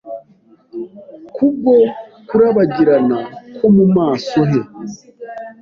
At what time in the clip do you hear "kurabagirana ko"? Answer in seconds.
2.27-3.65